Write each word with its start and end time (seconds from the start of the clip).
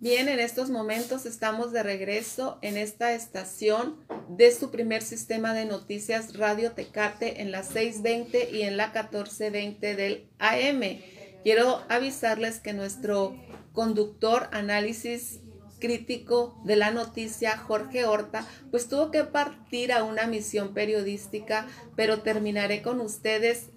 Bien, 0.00 0.28
en 0.28 0.38
estos 0.38 0.70
momentos 0.70 1.26
estamos 1.26 1.72
de 1.72 1.82
regreso 1.82 2.60
en 2.62 2.76
esta 2.76 3.14
estación 3.14 3.96
de 4.28 4.52
su 4.52 4.70
primer 4.70 5.02
sistema 5.02 5.54
de 5.54 5.64
noticias 5.64 6.36
Radio 6.36 6.70
Tecate 6.70 7.42
en 7.42 7.50
la 7.50 7.64
620 7.64 8.50
y 8.52 8.62
en 8.62 8.76
la 8.76 8.92
1420 8.92 9.96
del 9.96 10.28
AM. 10.38 11.00
Quiero 11.42 11.82
avisarles 11.88 12.60
que 12.60 12.74
nuestro 12.74 13.34
conductor 13.72 14.48
análisis 14.52 15.40
crítico 15.80 16.62
de 16.64 16.76
la 16.76 16.92
noticia, 16.92 17.58
Jorge 17.58 18.04
Horta, 18.04 18.46
pues 18.70 18.88
tuvo 18.88 19.10
que 19.10 19.24
partir 19.24 19.92
a 19.92 20.04
una 20.04 20.28
misión 20.28 20.74
periodística, 20.74 21.66
pero 21.96 22.20
terminaré 22.20 22.82
con 22.82 23.00
ustedes 23.00 23.70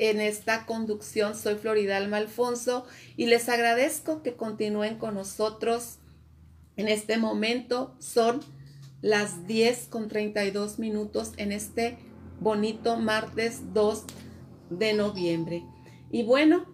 en 0.00 0.20
esta 0.22 0.64
conducción. 0.64 1.36
Soy 1.36 1.56
Floridalma 1.56 2.16
Alfonso 2.16 2.86
y 3.18 3.26
les 3.26 3.50
agradezco 3.50 4.22
que 4.22 4.34
continúen 4.34 4.96
con 4.96 5.14
nosotros. 5.14 5.98
En 6.76 6.88
este 6.88 7.18
momento 7.18 7.94
son 7.98 8.40
las 9.02 9.46
10 9.46 9.88
con 9.88 10.08
32 10.08 10.78
minutos 10.78 11.32
en 11.36 11.52
este 11.52 11.98
bonito 12.40 12.96
martes 12.96 13.74
2 13.74 14.04
de 14.70 14.94
noviembre. 14.94 15.64
Y 16.10 16.22
bueno, 16.22 16.64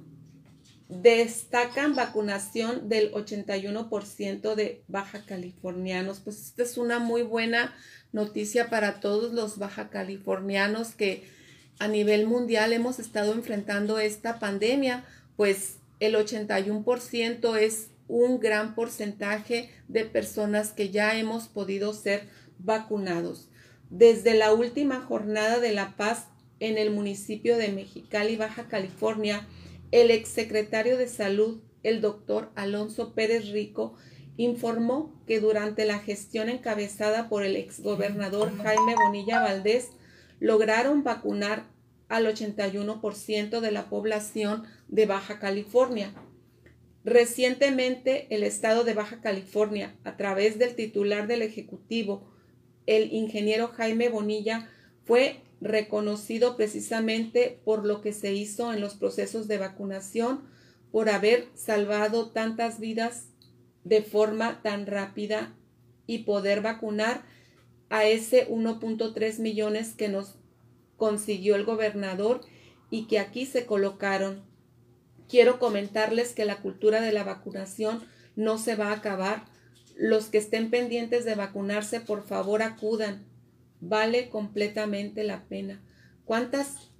destacan 0.88 1.96
vacunación 1.96 2.88
del 2.88 3.10
81% 3.12 4.54
de 4.54 4.84
baja 4.86 5.26
californianos. 5.26 6.20
Pues 6.20 6.40
esta 6.46 6.62
es 6.62 6.78
una 6.78 7.00
muy 7.00 7.22
buena 7.22 7.74
noticia 8.12 8.70
para 8.70 9.00
todos 9.00 9.32
los 9.32 9.58
baja 9.58 9.90
californianos 9.90 10.94
que 10.94 11.34
a 11.78 11.88
nivel 11.88 12.26
mundial 12.26 12.72
hemos 12.72 12.98
estado 12.98 13.32
enfrentando 13.32 13.98
esta 13.98 14.38
pandemia, 14.38 15.04
pues 15.36 15.76
el 16.00 16.14
81% 16.14 17.56
es 17.58 17.90
un 18.08 18.38
gran 18.38 18.74
porcentaje 18.74 19.70
de 19.88 20.04
personas 20.04 20.72
que 20.72 20.90
ya 20.90 21.18
hemos 21.18 21.48
podido 21.48 21.92
ser 21.92 22.28
vacunados. 22.58 23.48
Desde 23.90 24.34
la 24.34 24.52
última 24.52 25.00
jornada 25.00 25.58
de 25.60 25.72
la 25.72 25.96
paz 25.96 26.26
en 26.60 26.78
el 26.78 26.90
municipio 26.90 27.56
de 27.56 27.68
Mexicali, 27.68 28.36
Baja 28.36 28.68
California, 28.68 29.46
el 29.90 30.10
exsecretario 30.10 30.96
de 30.96 31.08
Salud, 31.08 31.60
el 31.82 32.00
doctor 32.00 32.50
Alonso 32.54 33.14
Pérez 33.14 33.50
Rico, 33.50 33.94
informó 34.36 35.22
que 35.26 35.40
durante 35.40 35.84
la 35.84 35.98
gestión 35.98 36.48
encabezada 36.48 37.28
por 37.28 37.42
el 37.42 37.56
exgobernador 37.56 38.56
Jaime 38.58 38.94
Bonilla 38.94 39.40
Valdés, 39.40 39.90
lograron 40.40 41.04
vacunar 41.04 41.64
al 42.08 42.26
81% 42.26 43.60
de 43.60 43.70
la 43.70 43.88
población 43.88 44.64
de 44.88 45.06
Baja 45.06 45.38
California. 45.38 46.12
Recientemente, 47.04 48.26
el 48.30 48.42
estado 48.42 48.84
de 48.84 48.94
Baja 48.94 49.20
California, 49.20 49.96
a 50.04 50.16
través 50.16 50.58
del 50.58 50.74
titular 50.74 51.26
del 51.26 51.42
Ejecutivo, 51.42 52.28
el 52.86 53.12
ingeniero 53.12 53.68
Jaime 53.68 54.08
Bonilla, 54.08 54.68
fue 55.04 55.40
reconocido 55.60 56.56
precisamente 56.56 57.60
por 57.64 57.86
lo 57.86 58.00
que 58.00 58.12
se 58.12 58.34
hizo 58.34 58.72
en 58.72 58.80
los 58.80 58.94
procesos 58.94 59.48
de 59.48 59.58
vacunación, 59.58 60.42
por 60.90 61.08
haber 61.08 61.48
salvado 61.54 62.30
tantas 62.30 62.80
vidas 62.80 63.28
de 63.84 64.02
forma 64.02 64.62
tan 64.62 64.86
rápida 64.86 65.54
y 66.06 66.18
poder 66.18 66.60
vacunar 66.60 67.22
a 67.88 68.04
ese 68.04 68.48
1.3 68.48 69.38
millones 69.38 69.94
que 69.94 70.08
nos 70.08 70.36
consiguió 70.96 71.56
el 71.56 71.64
gobernador 71.64 72.40
y 72.90 73.06
que 73.06 73.18
aquí 73.18 73.46
se 73.46 73.66
colocaron. 73.66 74.42
Quiero 75.28 75.58
comentarles 75.58 76.34
que 76.34 76.44
la 76.44 76.56
cultura 76.62 77.00
de 77.00 77.12
la 77.12 77.24
vacunación 77.24 78.04
no 78.36 78.58
se 78.58 78.76
va 78.76 78.88
a 78.88 78.96
acabar. 78.96 79.44
Los 79.96 80.26
que 80.26 80.38
estén 80.38 80.70
pendientes 80.70 81.24
de 81.24 81.34
vacunarse, 81.34 82.00
por 82.00 82.22
favor 82.22 82.62
acudan 82.62 83.24
vale 83.80 84.28
completamente 84.28 85.24
la 85.24 85.44
pena. 85.44 85.82
¿Cuántas 86.24 86.90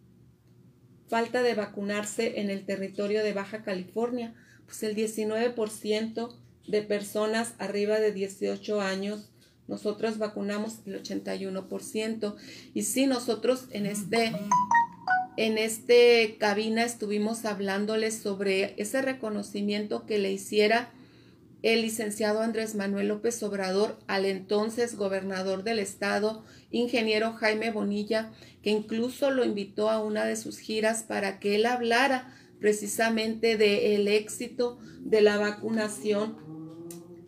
falta 1.08 1.42
de 1.42 1.54
vacunarse 1.54 2.40
en 2.40 2.50
el 2.50 2.64
territorio 2.64 3.22
de 3.22 3.32
Baja 3.32 3.62
California? 3.62 4.34
Pues 4.66 4.82
el 4.82 4.96
19% 4.96 6.36
de 6.66 6.82
personas 6.82 7.54
arriba 7.58 8.00
de 8.00 8.12
18 8.12 8.80
años. 8.80 9.30
Nosotros 9.68 10.18
vacunamos 10.18 10.80
el 10.86 11.02
81%. 11.02 12.36
Y 12.74 12.82
sí, 12.82 13.06
nosotros 13.06 13.66
en 13.70 13.86
este 13.86 14.32
en 15.36 15.58
este 15.58 16.36
cabina 16.38 16.82
estuvimos 16.82 17.44
hablándoles 17.44 18.16
sobre 18.16 18.74
ese 18.78 19.02
reconocimiento 19.02 20.06
que 20.06 20.18
le 20.18 20.32
hiciera 20.32 20.90
el 21.62 21.82
licenciado 21.82 22.40
Andrés 22.40 22.74
Manuel 22.74 23.08
López 23.08 23.42
Obrador 23.42 23.98
al 24.06 24.24
entonces 24.24 24.96
gobernador 24.96 25.62
del 25.62 25.78
estado, 25.78 26.44
ingeniero 26.70 27.32
Jaime 27.32 27.70
Bonilla, 27.70 28.30
que 28.62 28.70
incluso 28.70 29.30
lo 29.30 29.44
invitó 29.44 29.90
a 29.90 30.02
una 30.02 30.24
de 30.24 30.36
sus 30.36 30.58
giras 30.58 31.02
para 31.02 31.38
que 31.38 31.56
él 31.56 31.66
hablara 31.66 32.34
precisamente 32.60 33.56
del 33.56 34.08
éxito 34.08 34.78
de 35.00 35.20
la 35.20 35.36
vacunación 35.38 36.36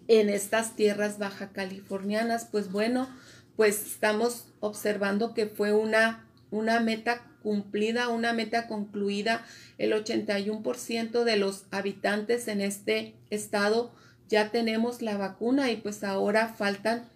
en 0.08 0.30
estas 0.30 0.74
tierras 0.74 1.18
baja 1.18 1.50
californianas. 1.52 2.48
Pues 2.50 2.72
bueno, 2.72 3.08
pues 3.56 3.86
estamos 3.86 4.46
observando 4.60 5.34
que 5.34 5.46
fue 5.46 5.72
una, 5.72 6.26
una 6.50 6.80
meta 6.80 7.22
cumplida, 7.42 8.08
una 8.08 8.32
meta 8.32 8.66
concluida. 8.66 9.44
El 9.76 9.92
81% 9.92 11.24
de 11.24 11.36
los 11.36 11.64
habitantes 11.70 12.48
en 12.48 12.60
este 12.60 13.14
estado 13.30 13.92
ya 14.28 14.50
tenemos 14.50 15.02
la 15.02 15.16
vacuna 15.16 15.70
y 15.70 15.76
pues 15.76 16.04
ahora 16.04 16.48
faltan 16.48 17.08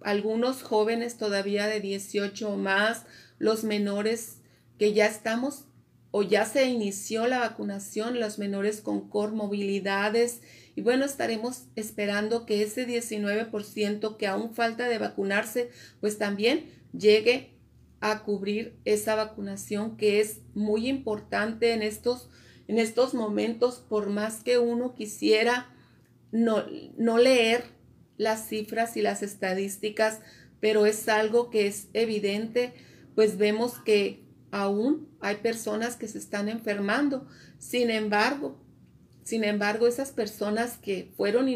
algunos 0.00 0.62
jóvenes 0.62 1.18
todavía 1.18 1.66
de 1.66 1.80
18 1.80 2.48
o 2.48 2.56
más, 2.56 3.04
los 3.38 3.64
menores 3.64 4.38
que 4.78 4.92
ya 4.92 5.06
estamos 5.06 5.66
o 6.10 6.22
ya 6.22 6.44
se 6.46 6.64
inició 6.64 7.26
la 7.26 7.38
vacunación, 7.38 8.18
los 8.18 8.38
menores 8.38 8.80
con 8.80 9.08
comorbilidades 9.08 10.40
y 10.76 10.82
bueno, 10.82 11.06
estaremos 11.06 11.64
esperando 11.74 12.44
que 12.44 12.62
ese 12.62 12.86
19% 12.86 14.16
que 14.18 14.26
aún 14.26 14.54
falta 14.54 14.88
de 14.88 14.98
vacunarse, 14.98 15.70
pues 16.00 16.18
también 16.18 16.70
llegue 16.96 17.54
a 18.00 18.22
cubrir 18.22 18.78
esa 18.84 19.14
vacunación 19.14 19.96
que 19.96 20.20
es 20.20 20.42
muy 20.54 20.86
importante 20.86 21.72
en 21.72 21.82
estos 21.82 22.28
en 22.68 22.78
estos 22.78 23.14
momentos 23.14 23.84
por 23.88 24.10
más 24.10 24.42
que 24.42 24.58
uno 24.58 24.94
quisiera 24.94 25.72
no, 26.32 26.64
no 26.98 27.16
leer 27.16 27.64
las 28.16 28.48
cifras 28.48 28.96
y 28.96 29.02
las 29.02 29.22
estadísticas, 29.22 30.20
pero 30.60 30.84
es 30.84 31.08
algo 31.08 31.48
que 31.48 31.68
es 31.68 31.88
evidente, 31.92 32.74
pues 33.14 33.38
vemos 33.38 33.78
que 33.78 34.24
aún 34.50 35.08
hay 35.20 35.36
personas 35.36 35.96
que 35.96 36.08
se 36.08 36.18
están 36.18 36.48
enfermando. 36.48 37.28
Sin 37.58 37.90
embargo, 37.90 38.58
sin 39.26 39.42
embargo, 39.42 39.88
esas 39.88 40.12
personas 40.12 40.78
que 40.78 41.10
fueron, 41.16 41.48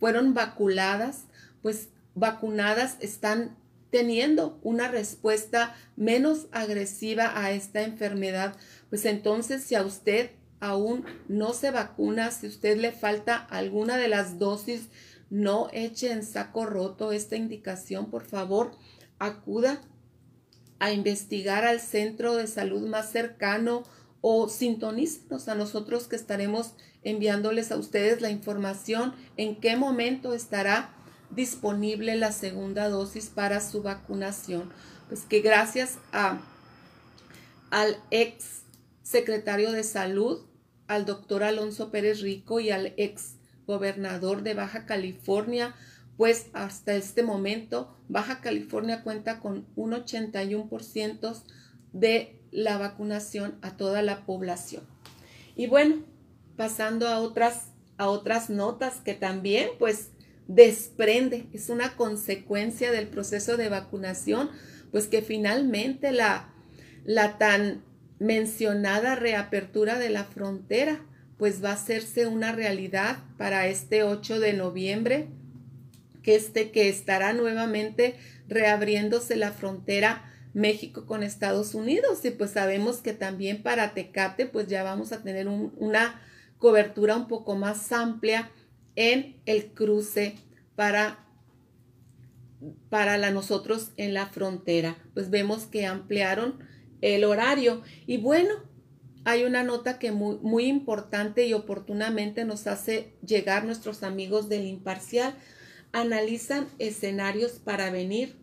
fueron 0.00 0.34
vacunadas, 0.34 1.26
pues 1.62 1.90
vacunadas 2.16 2.96
están 2.98 3.56
teniendo 3.90 4.58
una 4.64 4.88
respuesta 4.88 5.76
menos 5.94 6.48
agresiva 6.50 7.40
a 7.40 7.52
esta 7.52 7.82
enfermedad. 7.82 8.56
Pues 8.90 9.04
entonces, 9.04 9.62
si 9.62 9.76
a 9.76 9.84
usted 9.84 10.32
aún 10.58 11.04
no 11.28 11.52
se 11.52 11.70
vacuna, 11.70 12.32
si 12.32 12.48
usted 12.48 12.78
le 12.78 12.90
falta 12.90 13.36
alguna 13.36 13.96
de 13.96 14.08
las 14.08 14.40
dosis, 14.40 14.88
no 15.30 15.68
eche 15.72 16.10
en 16.10 16.24
saco 16.24 16.66
roto 16.66 17.12
esta 17.12 17.36
indicación, 17.36 18.10
por 18.10 18.24
favor, 18.24 18.72
acuda 19.20 19.80
a 20.80 20.90
investigar 20.90 21.64
al 21.64 21.78
centro 21.78 22.34
de 22.34 22.48
salud 22.48 22.88
más 22.88 23.12
cercano 23.12 23.84
o 24.26 24.48
sintonícenos 24.48 25.48
a 25.48 25.54
nosotros 25.54 26.08
que 26.08 26.16
estaremos 26.16 26.72
enviándoles 27.04 27.70
a 27.70 27.76
ustedes 27.76 28.20
la 28.20 28.30
información 28.30 29.14
en 29.36 29.56
qué 29.60 29.76
momento 29.76 30.34
estará 30.34 30.94
disponible 31.30 32.16
la 32.16 32.32
segunda 32.32 32.88
dosis 32.88 33.26
para 33.26 33.60
su 33.60 33.82
vacunación. 33.82 34.70
Pues 35.08 35.22
que 35.22 35.40
gracias 35.40 35.98
a 36.12 36.40
al 37.70 37.96
ex 38.10 38.62
secretario 39.02 39.72
de 39.72 39.82
salud 39.82 40.46
al 40.86 41.06
doctor 41.06 41.42
Alonso 41.42 41.90
Pérez 41.90 42.20
Rico 42.20 42.60
y 42.60 42.70
al 42.70 42.94
ex 42.96 43.36
gobernador 43.66 44.42
de 44.42 44.54
Baja 44.54 44.86
California, 44.86 45.74
pues 46.16 46.46
hasta 46.52 46.94
este 46.94 47.22
momento 47.22 47.96
Baja 48.08 48.40
California 48.40 49.02
cuenta 49.02 49.40
con 49.40 49.66
un 49.76 49.92
81% 49.92 51.42
de 51.92 52.40
la 52.50 52.78
vacunación 52.78 53.58
a 53.62 53.76
toda 53.76 54.02
la 54.02 54.26
población. 54.26 54.86
Y 55.56 55.66
bueno, 55.66 56.04
pasando 56.56 57.08
a 57.08 57.20
otras, 57.20 57.68
a 57.96 58.08
otras 58.08 58.50
notas 58.50 58.96
que 59.04 59.14
también 59.14 59.70
pues 59.78 60.10
desprende, 60.46 61.46
es 61.52 61.70
una 61.70 61.96
consecuencia 61.96 62.92
del 62.92 63.08
proceso 63.08 63.56
de 63.56 63.68
vacunación, 63.68 64.50
pues 64.90 65.06
que 65.06 65.22
finalmente 65.22 66.12
la, 66.12 66.52
la 67.04 67.38
tan 67.38 67.82
mencionada 68.18 69.16
reapertura 69.16 69.98
de 69.98 70.10
la 70.10 70.24
frontera, 70.24 71.00
pues 71.38 71.64
va 71.64 71.70
a 71.70 71.74
hacerse 71.74 72.26
una 72.26 72.52
realidad 72.52 73.18
para 73.36 73.66
este 73.66 74.02
8 74.02 74.38
de 74.38 74.52
noviembre, 74.52 75.28
que 76.22 76.36
este 76.36 76.70
que 76.70 76.88
estará 76.88 77.32
nuevamente 77.32 78.16
reabriéndose 78.48 79.36
la 79.36 79.52
frontera 79.52 80.30
México 80.54 81.04
con 81.06 81.22
Estados 81.22 81.74
Unidos. 81.74 82.24
Y 82.24 82.30
pues 82.30 82.52
sabemos 82.52 82.98
que 82.98 83.12
también 83.12 83.62
para 83.62 83.92
Tecate 83.92 84.46
pues 84.46 84.68
ya 84.68 84.82
vamos 84.84 85.12
a 85.12 85.22
tener 85.22 85.48
una 85.48 86.20
cobertura 86.64 87.14
un 87.14 87.28
poco 87.28 87.56
más 87.56 87.92
amplia 87.92 88.50
en 88.96 89.36
el 89.44 89.74
cruce 89.74 90.36
para 90.74 91.20
para 92.88 93.30
nosotros 93.30 93.92
en 93.98 94.14
la 94.14 94.28
frontera. 94.28 94.96
Pues 95.12 95.28
vemos 95.28 95.66
que 95.66 95.84
ampliaron 95.84 96.54
el 97.02 97.24
horario 97.24 97.82
y 98.06 98.16
bueno, 98.16 98.54
hay 99.26 99.44
una 99.44 99.62
nota 99.62 99.98
que 99.98 100.10
muy, 100.10 100.38
muy 100.38 100.64
importante 100.64 101.46
y 101.46 101.52
oportunamente 101.52 102.46
nos 102.46 102.66
hace 102.66 103.12
llegar 103.20 103.66
nuestros 103.66 104.02
amigos 104.02 104.48
del 104.48 104.64
imparcial. 104.64 105.34
Analizan 105.92 106.66
escenarios 106.78 107.60
para 107.62 107.90
venir 107.90 108.36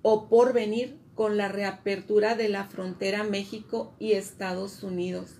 o 0.00 0.30
por 0.30 0.54
venir 0.54 0.98
con 1.14 1.36
la 1.36 1.48
reapertura 1.48 2.36
de 2.36 2.48
la 2.48 2.64
frontera 2.64 3.22
México 3.22 3.94
y 3.98 4.12
Estados 4.12 4.82
Unidos. 4.82 5.34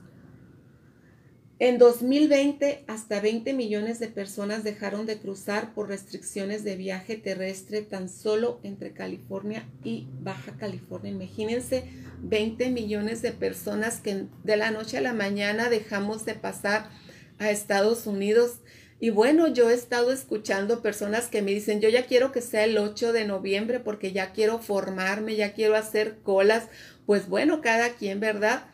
En 1.58 1.78
2020, 1.78 2.84
hasta 2.86 3.18
20 3.18 3.54
millones 3.54 3.98
de 3.98 4.08
personas 4.08 4.62
dejaron 4.62 5.06
de 5.06 5.18
cruzar 5.18 5.72
por 5.72 5.88
restricciones 5.88 6.64
de 6.64 6.76
viaje 6.76 7.16
terrestre 7.16 7.80
tan 7.80 8.10
solo 8.10 8.60
entre 8.62 8.92
California 8.92 9.66
y 9.82 10.06
Baja 10.20 10.58
California. 10.58 11.12
Imagínense 11.12 11.84
20 12.20 12.68
millones 12.70 13.22
de 13.22 13.32
personas 13.32 14.00
que 14.00 14.26
de 14.44 14.56
la 14.58 14.70
noche 14.70 14.98
a 14.98 15.00
la 15.00 15.14
mañana 15.14 15.70
dejamos 15.70 16.26
de 16.26 16.34
pasar 16.34 16.90
a 17.38 17.50
Estados 17.50 18.06
Unidos 18.06 18.60
y 18.98 19.10
bueno, 19.10 19.48
yo 19.48 19.68
he 19.68 19.74
estado 19.74 20.10
escuchando 20.10 20.80
personas 20.80 21.26
que 21.26 21.42
me 21.42 21.50
dicen, 21.50 21.80
yo 21.80 21.90
ya 21.90 22.06
quiero 22.06 22.32
que 22.32 22.40
sea 22.40 22.64
el 22.64 22.78
8 22.78 23.12
de 23.12 23.26
noviembre 23.26 23.78
porque 23.78 24.12
ya 24.12 24.32
quiero 24.32 24.58
formarme, 24.58 25.36
ya 25.36 25.52
quiero 25.52 25.76
hacer 25.76 26.18
colas. 26.22 26.68
Pues 27.04 27.28
bueno, 27.28 27.60
cada 27.60 27.90
quien, 27.90 28.20
¿verdad? 28.20 28.66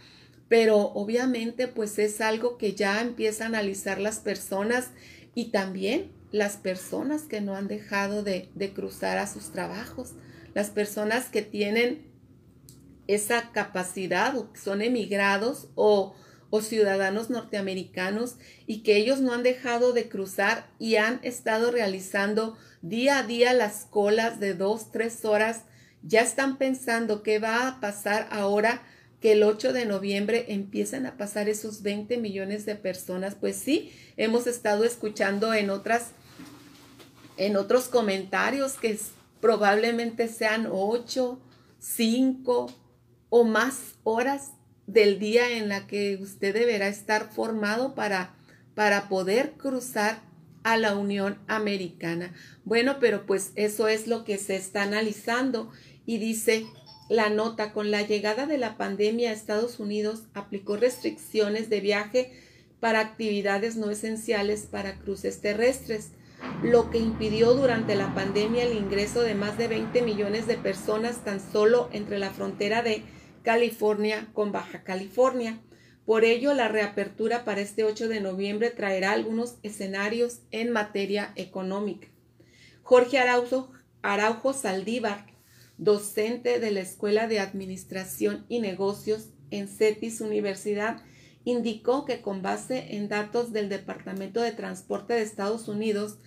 Pero 0.53 0.93
obviamente 0.93 1.67
pues 1.67 1.99
es 1.99 2.21
algo 2.21 2.59
que 2.59 2.75
ya 2.75 3.01
empieza 3.01 3.45
a 3.45 3.47
analizar 3.47 3.99
las 3.99 4.19
personas 4.19 4.91
y 5.35 5.47
también 5.47 6.13
las 6.31 6.59
personas 6.59 7.23
que 7.23 7.41
no 7.41 7.57
han 7.57 7.69
dejado 7.69 8.23
de, 8.23 8.51
cruzar 8.75 9.17
a 9.17 9.27
sus 9.27 9.51
trabajos, 9.51 10.11
las 10.53 10.69
personas 10.69 11.31
que 11.31 11.41
tienen 11.41 12.07
esa 13.07 13.51
capacidad 13.53 14.37
o 14.37 14.53
que 14.53 14.61
son 14.61 14.83
emigrados 14.83 15.71
o 15.75 16.15
o 16.51 16.61
ciudadanos 16.61 17.31
norteamericanos 17.31 18.37
y 18.67 18.83
que 18.83 18.99
ellos 18.99 19.23
no 19.23 19.33
han 19.33 19.43
dejado 19.43 19.95
de 19.95 20.11
cruzar 20.11 20.69
y 20.79 20.97
han 20.97 21.19
estado 21.23 21.71
realizando 21.71 22.59
día 22.83 23.21
a 23.21 23.23
día 23.23 23.55
las 23.55 23.87
colas 23.87 24.39
de 24.39 24.53
dos, 24.53 24.93
tres 24.93 25.25
horas, 25.25 25.63
ya 26.03 26.21
están 26.21 26.59
pensando 26.59 27.23
qué 27.23 27.39
va 27.39 27.69
a 27.69 27.81
pasar 27.81 28.29
ahora 28.31 28.83
que 29.23 29.33
el 29.33 29.45
8 29.45 29.73
de 29.73 29.87
noviembre 29.87 30.47
empiezan 30.49 31.07
a 31.07 31.17
pasar 31.17 31.49
esos 31.49 31.83
20 31.83 32.19
millones 32.19 32.67
de 32.67 32.75
personas. 32.75 33.37
Pues 33.37 33.55
sí, 33.57 33.93
hemos 34.17 34.49
estado 34.49 34.85
escuchando 34.85 35.55
en 35.55 35.71
otras, 35.71 36.11
en 37.37 37.57
otros 37.57 37.87
comentarios 37.87 38.73
que 38.73 38.99
probablemente 39.41 40.27
sean 40.27 40.69
8, 40.69 41.41
5 41.79 42.75
o 43.31 43.45
más 43.45 43.95
horas 44.03 44.51
del 44.89 45.21
día 45.21 45.57
en 45.57 45.69
la 45.69 45.87
que 45.87 46.19
usted 46.21 46.53
deberá 46.53 46.89
estar 46.89 47.33
formado 47.33 47.95
para, 47.95 48.35
para 48.75 49.09
poder 49.09 49.53
cruzar 49.53 50.21
a 50.65 50.77
la 50.77 50.97
Unión 50.97 51.39
Americana. 51.47 52.35
Bueno, 52.65 52.97
pero 52.99 53.25
pues 53.25 53.53
eso 53.55 53.87
es 53.87 54.09
lo 54.09 54.25
que 54.25 54.37
se 54.37 54.57
está 54.57 54.83
analizando 54.83 55.71
y 56.07 56.19
dice 56.19 56.67
la 57.09 57.29
nota, 57.29 57.73
con 57.73 57.91
la 57.91 58.03
llegada 58.03 58.47
de 58.47 58.59
la 58.59 58.77
pandemia 58.77 59.31
a 59.31 59.33
Estados 59.33 59.81
Unidos 59.81 60.23
aplicó 60.35 60.77
restricciones 60.77 61.69
de 61.69 61.81
viaje 61.81 62.33
para 62.81 63.01
actividades 63.01 63.77
no 63.77 63.91
esenciales 63.91 64.67
para 64.71 64.99
cruces 64.99 65.41
terrestres, 65.41 66.11
lo 66.63 66.91
que 66.91 66.99
impidió 66.99 67.55
durante 67.55 67.95
la 67.95 68.15
pandemia 68.15 68.65
el 68.65 68.77
ingreso 68.77 69.23
de 69.23 69.35
más 69.35 69.57
de 69.59 69.69
20 69.69 70.03
millones 70.03 70.47
de 70.47 70.57
personas 70.57 71.25
tan 71.25 71.41
solo 71.41 71.89
entre 71.93 72.19
la 72.19 72.31
frontera 72.31 72.83
de 72.83 73.05
California 73.43 74.29
con 74.33 74.51
Baja 74.53 74.83
California. 74.83 75.61
Por 76.05 76.25
ello, 76.25 76.55
la 76.55 76.69
reapertura 76.69 77.45
para 77.45 77.61
este 77.61 77.85
8 77.85 78.09
de 78.09 78.21
noviembre 78.21 78.71
traerá 78.71 79.13
algunos 79.13 79.59
escenarios 79.63 80.41
en 80.51 80.73
materia 80.73 81.33
económica. 81.37 82.09
Jorge 82.83 83.19
Araujo, 83.19 83.71
Araujo 84.03 84.53
Saldívar, 84.53 85.32
docente 85.79 86.61
de 86.61 86.71
la 86.71 86.81
Escuela 86.81 87.29
de 87.29 87.41
Administración 87.41 88.45
y 88.49 88.61
Negocios 88.61 89.29
en 89.51 89.69
CETIS 89.69 90.21
Universidad, 90.21 91.03
indicó 91.45 92.05
que 92.05 92.21
con 92.21 92.43
base 92.43 92.97
en 92.97 93.09
datos 93.09 93.53
del 93.53 93.69
Departamento 93.69 94.41
de 94.41 94.53
Transporte 94.53 95.15
de 95.15 95.23
Estados 95.23 95.69
Unidos, 95.69 96.19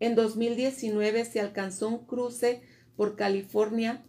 en 0.00 0.14
2019 0.14 1.24
se 1.24 1.40
alcanzó 1.40 1.88
un 1.88 2.06
cruce 2.06 2.62
por 2.96 3.16
California 3.16 4.02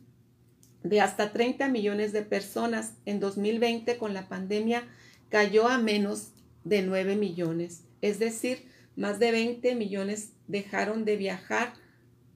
de 0.84 1.02
hasta 1.02 1.32
30 1.32 1.70
millones 1.70 2.14
de 2.14 2.24
personas. 2.24 2.94
En 3.06 3.20
2020, 3.20 3.98
con 3.98 4.14
la 4.14 4.28
pandemia, 4.28 4.88
cayó 5.30 5.68
a 5.68 5.78
menos 5.78 6.32
de 6.64 6.82
9 6.82 7.16
millones. 7.16 7.84
Es 8.02 8.20
decir, 8.20 8.68
más 8.96 9.20
de 9.20 9.32
20 9.32 9.76
millones 9.76 10.34
dejaron 10.48 11.06
de 11.06 11.18
viajar 11.18 11.74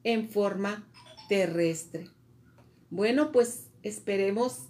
en 0.04 0.30
forma 0.30 0.88
terrestre. 1.30 2.10
Bueno, 2.90 3.32
pues 3.32 3.68
esperemos 3.84 4.70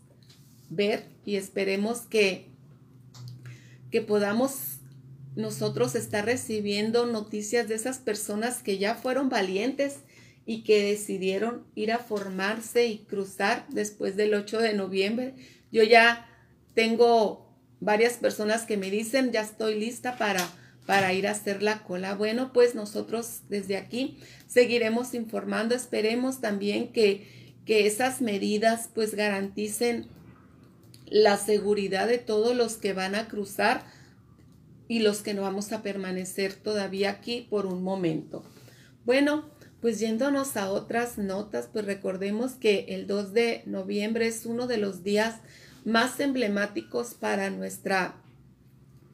ver 0.69 1.05
y 1.25 1.35
esperemos 1.35 2.01
que, 2.01 2.47
que 3.91 4.01
podamos 4.01 4.79
nosotros 5.35 5.93
estar 5.95 6.25
recibiendo 6.25 7.05
noticias 7.05 7.67
de 7.67 7.75
esas 7.75 7.99
personas 7.99 8.63
que 8.63 8.79
ya 8.79 8.95
fueron 8.95 9.29
valientes 9.29 9.97
y 10.47 10.63
que 10.63 10.81
decidieron 10.81 11.65
ir 11.75 11.91
a 11.91 11.99
formarse 11.99 12.87
y 12.87 12.99
cruzar 12.99 13.67
después 13.69 14.15
del 14.15 14.33
8 14.33 14.59
de 14.59 14.73
noviembre. 14.73 15.35
Yo 15.71 15.83
ya 15.83 16.27
tengo 16.73 17.53
varias 17.79 18.13
personas 18.13 18.63
que 18.63 18.77
me 18.77 18.89
dicen, 18.89 19.31
ya 19.31 19.41
estoy 19.41 19.79
lista 19.79 20.17
para, 20.17 20.47
para 20.85 21.13
ir 21.13 21.27
a 21.27 21.31
hacer 21.31 21.61
la 21.61 21.83
cola. 21.83 22.15
Bueno, 22.15 22.51
pues 22.53 22.75
nosotros 22.75 23.41
desde 23.49 23.77
aquí 23.77 24.17
seguiremos 24.47 25.13
informando. 25.13 25.75
Esperemos 25.75 26.41
también 26.41 26.91
que, 26.93 27.46
que 27.67 27.85
esas 27.85 28.21
medidas 28.21 28.89
pues 28.95 29.13
garanticen 29.13 30.07
la 31.05 31.37
seguridad 31.37 32.07
de 32.07 32.17
todos 32.17 32.55
los 32.55 32.77
que 32.77 32.93
van 32.93 33.13
a 33.13 33.27
cruzar 33.27 33.85
y 34.87 34.99
los 34.99 35.21
que 35.21 35.33
no 35.33 35.43
vamos 35.43 35.71
a 35.73 35.83
permanecer 35.83 36.53
todavía 36.53 37.11
aquí 37.11 37.45
por 37.49 37.65
un 37.65 37.83
momento. 37.83 38.43
Bueno, 39.05 39.49
pues 39.81 39.99
yéndonos 39.99 40.57
a 40.57 40.71
otras 40.71 41.17
notas, 41.17 41.69
pues 41.71 41.85
recordemos 41.85 42.53
que 42.53 42.85
el 42.89 43.05
2 43.05 43.33
de 43.33 43.63
noviembre 43.65 44.27
es 44.27 44.45
uno 44.45 44.65
de 44.65 44.77
los 44.77 45.03
días 45.03 45.35
más 45.85 46.19
emblemáticos 46.19 47.13
para 47.13 47.49
nuestra 47.49 48.15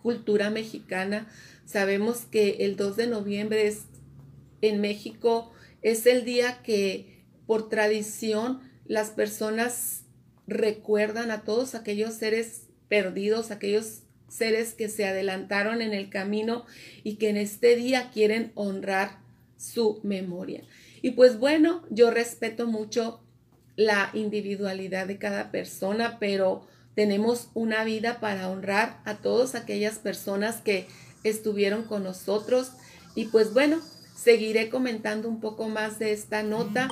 cultura 0.01 0.49
mexicana. 0.51 1.27
Sabemos 1.65 2.19
que 2.29 2.57
el 2.59 2.75
2 2.75 2.95
de 2.95 3.07
noviembre 3.07 3.67
es 3.67 3.81
en 4.61 4.79
México 4.79 5.51
es 5.83 6.05
el 6.05 6.23
día 6.23 6.63
que 6.63 7.12
por 7.53 7.69
tradición 7.69 8.61
las 8.87 9.11
personas 9.11 10.05
recuerdan 10.47 11.29
a 11.29 11.43
todos 11.43 11.75
aquellos 11.75 12.15
seres 12.15 12.63
perdidos, 12.87 13.51
aquellos 13.51 13.99
seres 14.27 14.73
que 14.73 14.89
se 14.89 15.05
adelantaron 15.05 15.83
en 15.83 15.93
el 15.93 16.09
camino 16.09 16.65
y 17.03 17.17
que 17.17 17.29
en 17.29 17.37
este 17.37 17.75
día 17.75 18.09
quieren 18.11 18.51
honrar 18.55 19.19
su 19.55 19.99
memoria. 20.01 20.63
Y 21.03 21.11
pues 21.11 21.37
bueno, 21.37 21.85
yo 21.91 22.09
respeto 22.09 22.65
mucho 22.65 23.21
la 23.75 24.09
individualidad 24.15 25.05
de 25.05 25.19
cada 25.19 25.51
persona, 25.51 26.17
pero 26.19 26.65
tenemos 26.95 27.51
una 27.53 27.83
vida 27.83 28.19
para 28.19 28.49
honrar 28.49 28.99
a 29.05 29.17
todas 29.17 29.53
aquellas 29.53 29.99
personas 29.99 30.59
que 30.61 30.87
estuvieron 31.23 31.83
con 31.83 32.03
nosotros. 32.03 32.71
Y 33.13 33.25
pues 33.25 33.53
bueno, 33.53 33.79
seguiré 34.15 34.69
comentando 34.69 35.27
un 35.29 35.39
poco 35.39 35.69
más 35.69 35.99
de 35.99 36.13
esta 36.13 36.43
nota 36.43 36.89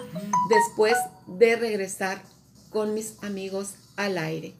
después 0.50 0.96
de 1.28 1.56
regresar 1.56 2.22
con 2.70 2.94
mis 2.94 3.22
amigos 3.24 3.76
al 3.96 4.18
aire. 4.18 4.56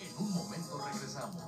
En 0.00 0.24
un 0.24 0.32
momento 0.32 0.80
regresamos. 0.90 1.42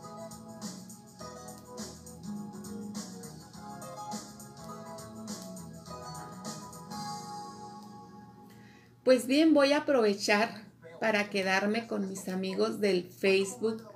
Pues 9.02 9.26
bien, 9.26 9.55
voy 9.55 9.73
a 9.73 9.79
aprovechar 9.79 10.70
para 11.00 11.30
quedarme 11.30 11.87
con 11.87 12.09
mis 12.09 12.28
amigos 12.28 12.80
del 12.80 13.04
Facebook, 13.04 13.88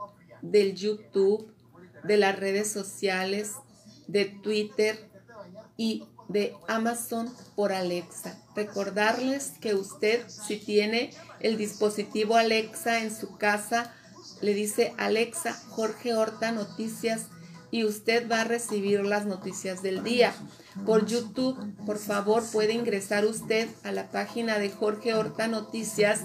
del 0.42 0.74
YouTube, 0.74 1.52
de 2.02 2.16
las 2.16 2.38
redes 2.38 2.72
sociales, 2.72 3.52
de 4.06 4.24
Twitter 4.24 5.08
y 5.76 6.04
de 6.28 6.54
Amazon 6.66 7.30
por 7.54 7.72
Alexa. 7.72 8.38
Recordarles 8.56 9.52
que 9.60 9.74
usted 9.74 10.26
si 10.28 10.56
tiene 10.56 11.10
el 11.40 11.58
dispositivo 11.58 12.36
Alexa 12.36 13.02
en 13.02 13.14
su 13.14 13.36
casa, 13.36 13.92
le 14.40 14.54
dice 14.54 14.94
Alexa 14.96 15.52
Jorge 15.70 16.14
Horta 16.14 16.52
Noticias 16.52 17.26
y 17.70 17.84
usted 17.84 18.30
va 18.30 18.42
a 18.42 18.44
recibir 18.44 19.04
las 19.04 19.26
noticias 19.26 19.82
del 19.82 20.04
día. 20.04 20.32
Por 20.86 21.06
YouTube, 21.06 21.58
por 21.84 21.98
favor, 21.98 22.42
puede 22.52 22.72
ingresar 22.72 23.24
usted 23.24 23.68
a 23.82 23.92
la 23.92 24.10
página 24.10 24.58
de 24.58 24.70
Jorge 24.70 25.14
Horta 25.14 25.48
Noticias 25.48 26.20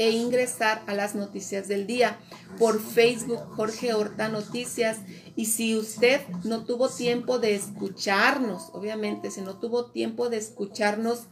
e 0.00 0.12
ingresar 0.12 0.82
a 0.86 0.94
las 0.94 1.14
noticias 1.14 1.68
del 1.68 1.86
día. 1.86 2.18
Por 2.58 2.80
Facebook, 2.80 3.40
Jorge 3.54 3.92
Horta 3.92 4.28
Noticias. 4.28 4.96
Y 5.36 5.44
si 5.44 5.76
usted 5.76 6.22
no 6.42 6.64
tuvo 6.64 6.88
tiempo 6.88 7.38
de 7.38 7.54
escucharnos, 7.54 8.70
obviamente, 8.72 9.30
si 9.30 9.42
no 9.42 9.58
tuvo 9.58 9.90
tiempo 9.90 10.30
de 10.30 10.38
escucharnos 10.38 11.24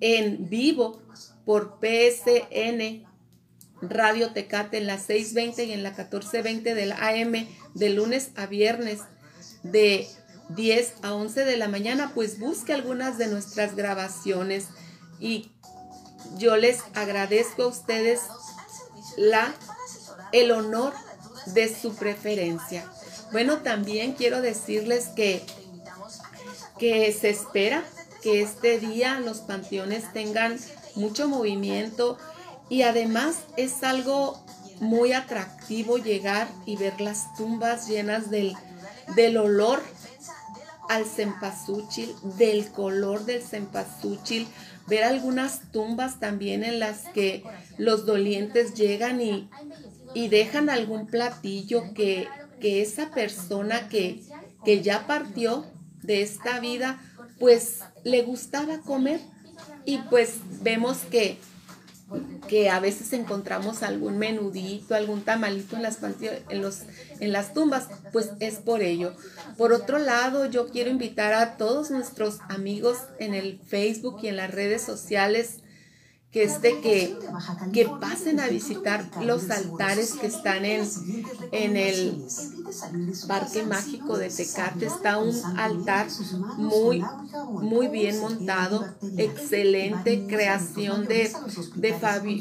en 0.00 0.50
vivo 0.50 1.00
por 1.46 1.78
PSN 1.80 3.06
Radio 3.80 4.34
Tecate 4.34 4.76
en 4.76 4.86
las 4.86 5.08
6.20 5.08 5.68
y 5.68 5.72
en 5.72 5.82
la 5.82 5.96
14.20 5.96 6.74
del 6.74 6.92
AM 6.92 7.48
de 7.72 7.88
lunes 7.88 8.32
a 8.36 8.44
viernes 8.44 9.00
de 9.62 10.06
10 10.50 10.96
a 11.00 11.14
11 11.14 11.46
de 11.46 11.56
la 11.56 11.68
mañana, 11.68 12.12
pues 12.14 12.38
busque 12.38 12.74
algunas 12.74 13.16
de 13.16 13.28
nuestras 13.28 13.76
grabaciones 13.76 14.66
y 15.18 15.51
yo 16.36 16.56
les 16.56 16.80
agradezco 16.94 17.64
a 17.64 17.68
ustedes 17.68 18.20
la 19.16 19.52
el 20.32 20.50
honor 20.50 20.94
de 21.46 21.74
su 21.74 21.94
preferencia. 21.94 22.90
Bueno, 23.32 23.58
también 23.58 24.12
quiero 24.12 24.40
decirles 24.40 25.08
que 25.14 25.44
que 26.78 27.12
se 27.12 27.30
espera 27.30 27.84
que 28.22 28.42
este 28.42 28.80
día 28.80 29.20
los 29.20 29.38
panteones 29.38 30.12
tengan 30.12 30.58
mucho 30.96 31.28
movimiento 31.28 32.18
y 32.68 32.82
además 32.82 33.36
es 33.56 33.84
algo 33.84 34.42
muy 34.80 35.12
atractivo 35.12 35.98
llegar 35.98 36.48
y 36.66 36.76
ver 36.76 37.00
las 37.00 37.34
tumbas 37.36 37.86
llenas 37.86 38.30
del, 38.30 38.56
del 39.14 39.36
olor 39.36 39.80
al 40.88 41.04
cempasúchil, 41.04 42.14
del 42.36 42.70
color 42.72 43.24
del 43.24 43.42
cempasúchil, 43.42 44.48
ver 44.86 45.04
algunas 45.04 45.70
tumbas 45.72 46.20
también 46.20 46.64
en 46.64 46.78
las 46.78 47.08
que 47.08 47.44
los 47.78 48.06
dolientes 48.06 48.74
llegan 48.74 49.20
y, 49.20 49.48
y 50.14 50.28
dejan 50.28 50.70
algún 50.70 51.06
platillo 51.06 51.94
que, 51.94 52.28
que 52.60 52.82
esa 52.82 53.10
persona 53.10 53.88
que, 53.88 54.22
que 54.64 54.82
ya 54.82 55.06
partió 55.06 55.66
de 56.02 56.22
esta 56.22 56.60
vida, 56.60 57.00
pues 57.38 57.80
le 58.04 58.22
gustaba 58.22 58.78
comer. 58.80 59.20
Y 59.84 59.98
pues 59.98 60.36
vemos 60.62 60.98
que 61.10 61.38
que 62.48 62.70
a 62.70 62.80
veces 62.80 63.12
encontramos 63.12 63.82
algún 63.82 64.18
menudito, 64.18 64.94
algún 64.94 65.22
tamalito 65.22 65.76
en 65.76 65.82
las, 65.82 65.98
en, 66.48 66.62
los, 66.62 66.80
en 67.20 67.32
las 67.32 67.54
tumbas, 67.54 67.88
pues 68.12 68.30
es 68.40 68.56
por 68.56 68.82
ello. 68.82 69.14
Por 69.56 69.72
otro 69.72 69.98
lado, 69.98 70.46
yo 70.46 70.68
quiero 70.68 70.90
invitar 70.90 71.32
a 71.34 71.56
todos 71.56 71.90
nuestros 71.90 72.38
amigos 72.48 72.98
en 73.18 73.34
el 73.34 73.60
Facebook 73.66 74.18
y 74.22 74.28
en 74.28 74.36
las 74.36 74.50
redes 74.50 74.82
sociales 74.82 75.58
que 76.32 76.44
este 76.44 76.80
que, 76.80 77.14
que 77.74 77.86
pasen 78.00 78.40
a 78.40 78.48
visitar 78.48 79.04
los 79.22 79.50
altares 79.50 80.14
que 80.14 80.26
están 80.26 80.64
en, 80.64 80.88
en 81.52 81.76
el 81.76 82.24
Parque 83.26 83.62
Mágico 83.62 84.18
de 84.18 84.28
Tecate. 84.28 84.86
Está 84.86 85.18
un 85.18 85.34
altar 85.58 86.08
muy, 86.56 87.04
muy 87.60 87.88
bien 87.88 88.20
montado, 88.20 88.86
excelente 89.16 90.26
creación 90.26 91.06
de, 91.06 91.32
de 91.74 91.94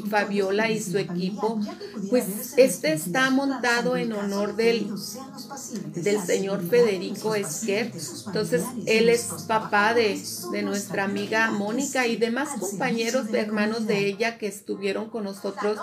Fabiola 0.09 0.69
y 0.69 0.81
su 0.81 0.97
equipo. 0.97 1.59
Pues 2.09 2.53
este 2.57 2.93
está 2.93 3.29
montado 3.29 3.97
en 3.97 4.13
honor 4.13 4.55
del, 4.55 4.91
del 5.95 6.21
señor 6.21 6.67
Federico 6.67 7.35
Esquer. 7.35 7.91
Entonces, 8.27 8.63
él 8.85 9.09
es 9.09 9.23
papá 9.47 9.93
de, 9.93 10.21
de 10.51 10.63
nuestra 10.63 11.05
amiga 11.05 11.51
Mónica 11.51 12.07
y 12.07 12.17
demás 12.17 12.49
compañeros, 12.59 13.27
hermanos 13.33 13.87
de 13.87 14.05
ella 14.07 14.37
que 14.37 14.47
estuvieron 14.47 15.09
con 15.09 15.23
nosotros 15.23 15.79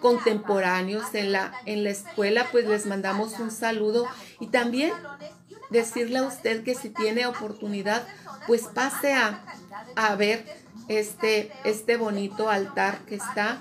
contemporáneos 0.00 1.14
en 1.14 1.32
la, 1.32 1.52
en 1.66 1.84
la 1.84 1.90
escuela, 1.90 2.46
pues 2.50 2.66
les 2.66 2.86
mandamos 2.86 3.38
un 3.38 3.50
saludo 3.50 4.06
y 4.40 4.48
también 4.48 4.92
decirle 5.70 6.18
a 6.18 6.24
usted 6.24 6.62
que 6.64 6.74
si 6.74 6.90
tiene 6.90 7.26
oportunidad, 7.26 8.06
pues 8.46 8.62
pase 8.62 9.12
a, 9.12 9.44
a 9.96 10.14
ver 10.14 10.44
este, 10.88 11.50
este 11.64 11.96
bonito 11.96 12.48
altar 12.48 13.00
que 13.06 13.16
está 13.16 13.58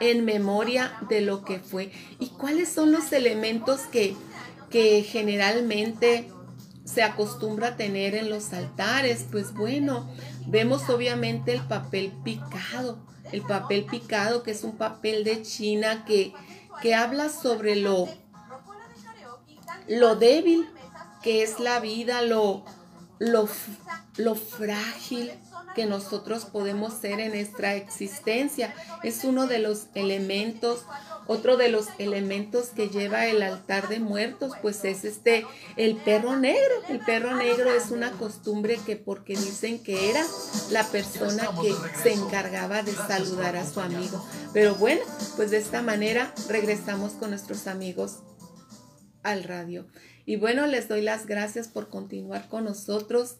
en 0.00 0.24
memoria 0.24 0.96
de 1.08 1.20
lo 1.20 1.44
que 1.44 1.58
fue. 1.58 1.90
¿Y 2.18 2.28
cuáles 2.28 2.68
son 2.68 2.92
los 2.92 3.12
elementos 3.12 3.80
que, 3.90 4.14
que 4.70 5.02
generalmente 5.02 6.30
se 6.84 7.02
acostumbra 7.02 7.68
a 7.68 7.76
tener 7.76 8.14
en 8.14 8.30
los 8.30 8.52
altares? 8.52 9.26
Pues 9.30 9.52
bueno, 9.52 10.08
vemos 10.46 10.88
obviamente 10.88 11.52
el 11.52 11.62
papel 11.62 12.12
picado 12.22 13.07
el 13.32 13.42
papel 13.42 13.84
picado, 13.84 14.42
que 14.42 14.50
es 14.50 14.64
un 14.64 14.76
papel 14.76 15.24
de 15.24 15.42
China 15.42 16.04
que, 16.04 16.32
que 16.80 16.94
habla 16.94 17.28
sobre 17.28 17.76
lo, 17.76 18.08
lo 19.88 20.16
débil 20.16 20.68
que 21.22 21.42
es 21.42 21.60
la 21.60 21.80
vida, 21.80 22.22
lo, 22.22 22.64
lo, 23.18 23.48
lo 24.16 24.34
frágil 24.34 25.32
que 25.78 25.86
nosotros 25.86 26.44
podemos 26.44 26.92
ser 26.92 27.20
en 27.20 27.30
nuestra 27.30 27.76
existencia. 27.76 28.74
Es 29.04 29.22
uno 29.22 29.46
de 29.46 29.60
los 29.60 29.86
elementos 29.94 30.84
otro 31.28 31.56
de 31.56 31.68
los 31.68 31.86
elementos 31.98 32.70
que 32.70 32.88
lleva 32.88 33.26
el 33.26 33.42
altar 33.42 33.88
de 33.88 34.00
muertos, 34.00 34.54
pues 34.60 34.82
es 34.84 35.04
este, 35.04 35.46
el 35.76 35.94
perro 35.94 36.36
negro. 36.36 36.74
El 36.88 36.98
perro 36.98 37.36
negro 37.36 37.72
es 37.72 37.92
una 37.92 38.10
costumbre 38.10 38.80
que 38.84 38.96
porque 38.96 39.36
dicen 39.36 39.80
que 39.80 40.10
era 40.10 40.24
la 40.72 40.82
persona 40.84 41.48
que 41.62 41.72
se 42.02 42.14
encargaba 42.14 42.82
de 42.82 42.92
saludar 42.92 43.56
a 43.56 43.64
su 43.64 43.80
amigo. 43.80 44.26
Pero 44.52 44.74
bueno, 44.74 45.02
pues 45.36 45.52
de 45.52 45.58
esta 45.58 45.80
manera 45.80 46.34
regresamos 46.48 47.12
con 47.12 47.30
nuestros 47.30 47.68
amigos 47.68 48.20
al 49.22 49.44
radio. 49.44 49.86
Y 50.26 50.36
bueno, 50.36 50.66
les 50.66 50.88
doy 50.88 51.02
las 51.02 51.26
gracias 51.26 51.68
por 51.68 51.88
continuar 51.88 52.48
con 52.48 52.64
nosotros 52.64 53.36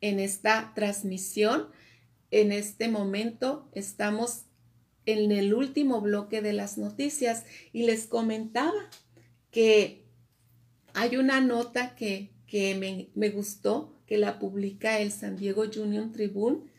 en 0.00 0.18
esta 0.18 0.72
transmisión. 0.74 1.68
En 2.30 2.52
este 2.52 2.88
momento 2.88 3.68
estamos 3.72 4.44
en 5.06 5.32
el 5.32 5.54
último 5.54 6.00
bloque 6.00 6.42
de 6.42 6.52
las 6.52 6.78
noticias 6.78 7.44
y 7.72 7.84
les 7.84 8.06
comentaba 8.06 8.90
que 9.50 10.04
hay 10.94 11.16
una 11.16 11.40
nota 11.40 11.94
que, 11.94 12.30
me, 12.52 13.10
me, 13.14 13.30
gustó, 13.30 13.96
que 14.06 14.18
la 14.18 14.38
publica 14.38 14.98
el 14.98 15.12
San 15.12 15.36
Diego 15.36 15.62
Union 15.62 16.12
Tribune 16.12 16.70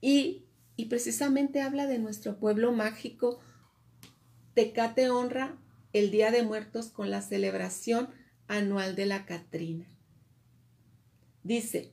y, 0.00 0.44
y 0.76 0.86
precisamente 0.86 1.60
habla 1.60 1.86
de 1.86 1.98
nuestro 1.98 2.38
pueblo 2.38 2.72
mágico. 2.72 3.40
Tecate 4.54 5.10
honra 5.10 5.56
el 5.92 6.10
Día 6.10 6.30
de 6.30 6.42
Muertos 6.42 6.88
con 6.88 7.10
la 7.10 7.22
celebración 7.22 8.08
anual 8.46 8.96
de 8.96 9.06
la 9.06 9.24
Catrina. 9.24 9.86
Dice, 11.42 11.92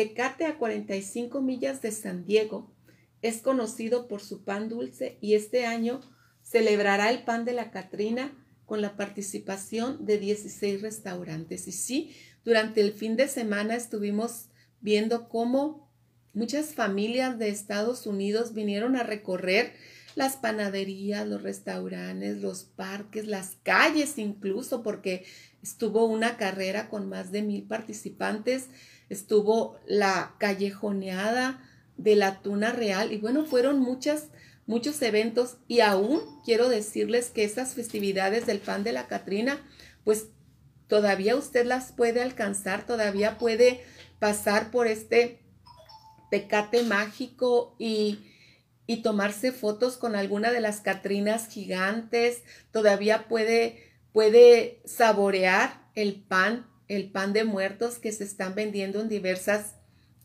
Tecate 0.00 0.46
a 0.46 0.56
45 0.56 1.42
millas 1.42 1.82
de 1.82 1.92
San 1.92 2.24
Diego 2.24 2.74
es 3.20 3.42
conocido 3.42 4.08
por 4.08 4.22
su 4.22 4.44
pan 4.44 4.70
dulce 4.70 5.18
y 5.20 5.34
este 5.34 5.66
año 5.66 6.00
celebrará 6.42 7.10
el 7.10 7.22
pan 7.22 7.44
de 7.44 7.52
la 7.52 7.70
Catrina 7.70 8.32
con 8.64 8.80
la 8.80 8.96
participación 8.96 10.06
de 10.06 10.16
16 10.16 10.80
restaurantes. 10.80 11.68
Y 11.68 11.72
sí, 11.72 12.16
durante 12.46 12.80
el 12.80 12.94
fin 12.94 13.16
de 13.16 13.28
semana 13.28 13.76
estuvimos 13.76 14.46
viendo 14.80 15.28
cómo 15.28 15.92
muchas 16.32 16.72
familias 16.72 17.38
de 17.38 17.50
Estados 17.50 18.06
Unidos 18.06 18.54
vinieron 18.54 18.96
a 18.96 19.02
recorrer 19.02 19.74
las 20.14 20.36
panaderías, 20.36 21.28
los 21.28 21.42
restaurantes, 21.42 22.40
los 22.40 22.64
parques, 22.64 23.26
las 23.26 23.58
calles 23.62 24.16
incluso, 24.16 24.82
porque 24.82 25.26
estuvo 25.62 26.06
una 26.06 26.38
carrera 26.38 26.88
con 26.88 27.06
más 27.06 27.32
de 27.32 27.42
mil 27.42 27.64
participantes, 27.64 28.70
estuvo 29.10 29.78
la 29.86 30.34
callejoneada, 30.38 31.66
de 32.02 32.16
la 32.16 32.40
tuna 32.40 32.72
real 32.72 33.12
y 33.12 33.18
bueno, 33.18 33.44
fueron 33.44 33.78
muchas, 33.80 34.28
muchos 34.66 35.00
eventos 35.02 35.56
y 35.68 35.80
aún 35.80 36.20
quiero 36.44 36.68
decirles 36.68 37.28
que 37.30 37.44
esas 37.44 37.74
festividades 37.74 38.46
del 38.46 38.58
pan 38.58 38.84
de 38.84 38.92
la 38.92 39.06
Catrina, 39.06 39.60
pues 40.04 40.28
todavía 40.86 41.36
usted 41.36 41.66
las 41.66 41.92
puede 41.92 42.22
alcanzar, 42.22 42.86
todavía 42.86 43.38
puede 43.38 43.84
pasar 44.18 44.70
por 44.70 44.86
este 44.86 45.40
tecate 46.30 46.82
mágico 46.84 47.76
y, 47.78 48.20
y 48.86 49.02
tomarse 49.02 49.52
fotos 49.52 49.98
con 49.98 50.16
alguna 50.16 50.52
de 50.52 50.60
las 50.60 50.80
Catrinas 50.80 51.48
gigantes. 51.48 52.42
Todavía 52.70 53.28
puede, 53.28 53.92
puede 54.12 54.80
saborear 54.86 55.86
el 55.94 56.14
pan, 56.14 56.66
el 56.90 57.12
pan 57.12 57.32
de 57.32 57.44
muertos 57.44 58.00
que 58.00 58.10
se 58.10 58.24
están 58.24 58.56
vendiendo 58.56 59.00
en 59.00 59.08
diversas, 59.08 59.76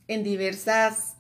en 0.08 0.24
diversas 0.24 1.16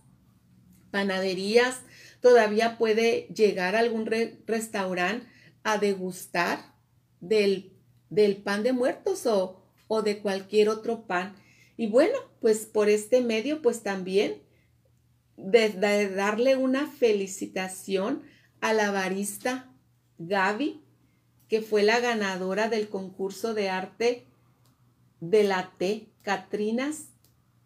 panaderías. 0.90 1.82
Todavía 2.20 2.80
puede 2.80 3.28
llegar 3.28 3.76
a 3.76 3.80
algún 3.80 4.08
restaurante 4.48 5.28
a 5.64 5.78
degustar 5.78 6.74
del, 7.20 7.74
del 8.10 8.38
pan 8.38 8.64
de 8.64 8.74
muertos 8.74 9.28
o, 9.28 9.64
o 9.88 10.02
de 10.02 10.18
cualquier 10.18 10.68
otro 10.68 11.06
pan. 11.06 11.36
Y 11.78 11.88
bueno, 11.88 12.18
pues 12.42 12.66
por 12.66 12.90
este 12.90 13.22
medio, 13.22 13.62
pues 13.62 13.84
también 13.84 14.42
de, 15.38 15.70
darle 16.10 16.56
una 16.56 16.88
felicitación 16.88 18.24
a 18.62 18.74
la 18.74 18.90
barista 18.90 19.72
Gaby, 20.18 20.82
que 21.48 21.62
fue 21.62 21.84
la 21.84 22.00
ganadora 22.00 22.68
del 22.68 22.90
concurso 22.90 23.54
de 23.54 23.70
arte 23.70 24.26
de 25.30 25.44
la 25.44 25.74
T, 25.78 26.10
Catrinas 26.22 27.10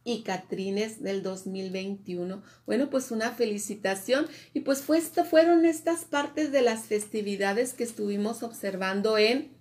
y 0.04 0.24
Catrines 0.24 1.02
del 1.04 1.24
2021. 1.24 2.42
Bueno, 2.66 2.90
pues 2.90 3.12
una 3.12 3.32
felicitación 3.32 4.28
y 4.54 4.62
pues 4.62 4.82
fueron 4.82 5.66
estas 5.66 6.06
partes 6.06 6.52
de 6.52 6.62
las 6.62 6.86
festividades 6.86 7.74
que 7.74 7.84
estuvimos 7.84 8.44
observando 8.44 9.18
en, 9.18 9.52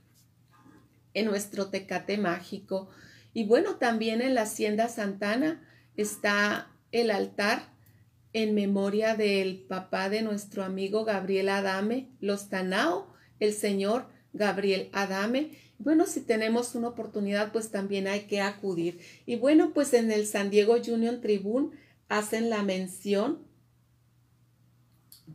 en 1.14 1.26
nuestro 1.26 1.69
Tecate 1.69 2.19
Mágico. 2.19 2.88
Y 3.35 3.45
bueno, 3.45 3.76
también 3.76 4.23
en 4.23 4.35
la 4.35 4.43
Hacienda 4.43 4.88
Santana 4.88 5.62
está 5.97 6.71
el 6.93 7.11
altar 7.11 7.73
en 8.33 8.55
memoria 8.55 9.17
del 9.17 9.64
papá 9.69 10.09
de 10.09 10.23
nuestro 10.23 10.64
amigo 10.64 11.05
Gabriel 11.05 11.49
Adame, 11.49 12.11
Los 12.21 12.49
Tanao, 12.49 13.14
el 13.40 13.52
señor 13.52 14.09
Gabriel 14.38 14.88
Adame. 14.92 15.50
Bueno, 15.78 16.07
si 16.07 16.21
tenemos 16.21 16.75
una 16.75 16.88
oportunidad, 16.88 17.52
pues 17.52 17.71
también 17.71 18.07
hay 18.07 18.23
que 18.23 18.40
acudir. 18.40 19.00
Y 19.26 19.37
bueno, 19.37 19.73
pues 19.75 19.92
en 19.92 20.11
el 20.11 20.26
San 20.26 20.50
Diego 20.50 20.76
Union 20.76 21.21
Tribune 21.21 21.76
hacen 22.09 22.49
la 22.49 22.62
mención 22.62 23.47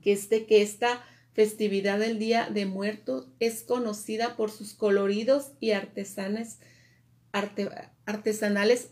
que, 0.02 0.14
este, 0.14 0.46
que 0.46 0.62
esta 0.62 1.04
festividad 1.34 2.00
del 2.00 2.20
Día 2.20 2.50
de 2.50 2.66
Muertos 2.66 3.28
es 3.40 3.64
conocida 3.64 4.36
por 4.36 4.52
sus 4.52 4.74
coloridos 4.74 5.52
y 5.60 5.72
artesanales 5.72 6.60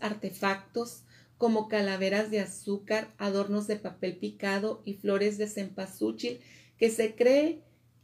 artefactos, 0.00 1.02
como 1.38 1.68
calaveras 1.68 2.30
de 2.30 2.38
azúcar, 2.40 3.12
adornos 3.18 3.66
de 3.66 3.76
papel 3.76 4.16
picado 4.16 4.80
y 4.84 4.94
flores 4.94 5.38
de 5.38 5.48
cempasúchil 5.48 6.40
que 6.78 6.88
se 6.90 7.14
cree 7.14 7.62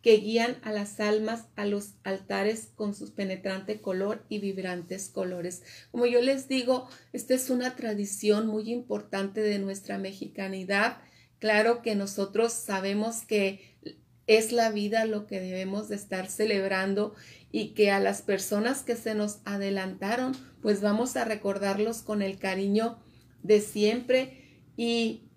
que 0.09 0.17
guían 0.17 0.57
a 0.63 0.73
las 0.73 1.01
almas 1.01 1.49
a 1.55 1.67
los 1.67 1.97
altares 2.03 2.71
con 2.75 2.95
su 2.95 3.13
penetrante 3.13 3.83
color 3.83 4.25
y 4.31 4.39
vibrantes 4.39 5.11
colores. 5.11 5.63
Como 5.91 6.07
yo 6.07 6.23
les 6.23 6.49
digo, 6.49 6.89
esta 7.13 7.35
es 7.35 7.51
una 7.51 7.77
tradición 7.77 8.47
muy 8.47 8.73
importante 8.73 9.43
de 9.43 9.59
nuestra 9.59 9.99
mexicanidad. 9.99 10.97
Claro 11.39 11.83
que 11.83 11.95
nosotros 11.95 12.55
sabemos 12.55 13.27
que 13.27 13.77
es 14.27 14.51
la 14.51 14.71
vida 14.71 15.05
lo 15.05 15.27
que 15.27 15.41
debemos 15.41 15.91
de 15.91 15.97
estar 15.97 16.31
celebrando 16.31 17.15
y 17.53 17.75
que 17.75 17.91
a 17.91 18.01
las 18.01 18.23
personas 18.23 18.85
que 18.85 18.97
se 18.97 19.15
nos 19.15 19.41
adelantaron, 19.45 20.35
pues 20.63 20.81
vamos 20.81 21.17
a 21.17 21.27
recordarlos 21.27 22.01
con 22.01 22.23
el 22.23 22.39
cariño 22.39 22.99
de 23.43 23.61
siempre 23.61 24.63
y, 24.75 25.29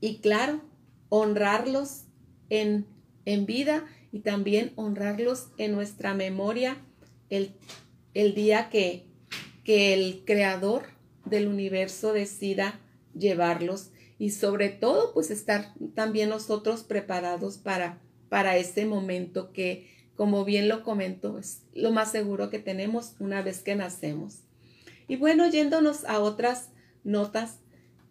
y 0.00 0.18
claro, 0.18 0.60
honrarlos 1.08 2.06
en, 2.50 2.92
en, 3.24 3.46
vida 3.46 3.86
y 4.12 4.20
también 4.20 4.72
honrarlos 4.76 5.48
en 5.58 5.72
nuestra 5.72 6.14
memoria 6.14 6.76
el, 7.30 7.52
el 8.14 8.34
día 8.34 8.68
que, 8.70 9.04
que 9.64 9.94
el 9.94 10.22
creador 10.24 10.84
del 11.24 11.48
universo 11.48 12.12
decida 12.12 12.80
llevarlos 13.14 13.90
y 14.18 14.30
sobre 14.30 14.68
todo 14.68 15.12
pues 15.12 15.30
estar 15.30 15.74
también 15.94 16.28
nosotros 16.28 16.82
preparados 16.82 17.58
para, 17.58 18.00
para 18.28 18.56
este 18.56 18.86
momento 18.86 19.52
que 19.52 19.88
como 20.16 20.44
bien 20.44 20.68
lo 20.68 20.82
comento 20.82 21.38
es 21.38 21.62
lo 21.74 21.90
más 21.90 22.12
seguro 22.12 22.50
que 22.50 22.58
tenemos 22.58 23.14
una 23.18 23.42
vez 23.42 23.62
que 23.62 23.74
nacemos. 23.74 24.44
Y 25.08 25.16
bueno, 25.16 25.48
yéndonos 25.48 26.04
a 26.04 26.20
otras 26.20 26.70
Notas, 27.02 27.58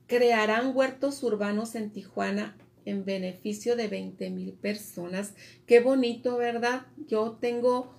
crearán 0.05 0.75
huertos 0.75 1.23
urbanos 1.23 1.73
en 1.73 1.89
Tijuana 1.89 2.55
en 2.85 3.05
beneficio 3.05 3.75
de 3.75 3.87
20 3.87 4.29
mil 4.29 4.53
personas. 4.53 5.33
Qué 5.65 5.79
bonito, 5.79 6.37
¿verdad? 6.37 6.85
Yo 7.07 7.37
tengo 7.39 7.93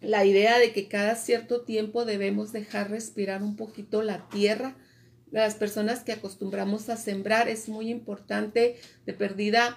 la 0.00 0.24
idea 0.24 0.58
de 0.58 0.72
que 0.72 0.88
cada 0.88 1.16
cierto 1.16 1.62
tiempo 1.62 2.04
debemos 2.04 2.52
dejar 2.52 2.90
respirar 2.90 3.42
un 3.42 3.56
poquito 3.56 4.02
la 4.02 4.28
tierra. 4.28 4.76
Las 5.30 5.54
personas 5.54 6.04
que 6.04 6.12
acostumbramos 6.12 6.88
a 6.88 6.96
sembrar 6.96 7.48
es 7.48 7.68
muy 7.68 7.90
importante 7.90 8.76
de 9.06 9.12
perdida 9.12 9.76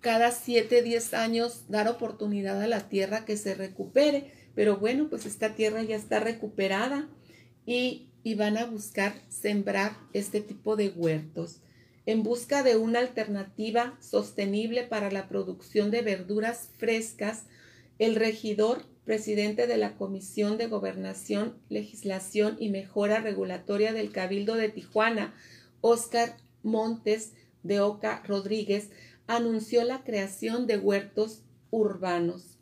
cada 0.00 0.30
7, 0.30 0.82
10 0.82 1.14
años 1.14 1.64
dar 1.68 1.88
oportunidad 1.88 2.60
a 2.60 2.68
la 2.68 2.88
tierra 2.88 3.24
que 3.24 3.36
se 3.36 3.54
recupere. 3.54 4.32
Pero 4.54 4.76
bueno, 4.76 5.08
pues 5.08 5.26
esta 5.26 5.54
tierra 5.54 5.82
ya 5.82 5.96
está 5.96 6.20
recuperada 6.20 7.08
y 7.66 8.08
y 8.24 8.34
van 8.34 8.56
a 8.56 8.64
buscar 8.64 9.14
sembrar 9.28 9.96
este 10.14 10.40
tipo 10.40 10.74
de 10.74 10.88
huertos 10.88 11.60
en 12.06 12.22
busca 12.22 12.62
de 12.62 12.76
una 12.76 12.98
alternativa 12.98 13.96
sostenible 14.00 14.84
para 14.84 15.10
la 15.10 15.28
producción 15.28 15.90
de 15.90 16.02
verduras 16.02 16.70
frescas, 16.76 17.44
el 17.98 18.14
regidor, 18.14 18.84
presidente 19.04 19.66
de 19.66 19.76
la 19.76 19.96
Comisión 19.96 20.56
de 20.56 20.66
Gobernación, 20.66 21.58
Legislación 21.68 22.56
y 22.58 22.70
Mejora 22.70 23.20
Regulatoria 23.20 23.92
del 23.92 24.12
Cabildo 24.12 24.54
de 24.54 24.70
Tijuana, 24.70 25.34
Óscar 25.80 26.36
Montes 26.62 27.32
de 27.62 27.80
Oca 27.80 28.22
Rodríguez, 28.26 28.90
anunció 29.26 29.84
la 29.84 30.04
creación 30.04 30.66
de 30.66 30.78
huertos 30.78 31.42
urbanos. 31.70 32.58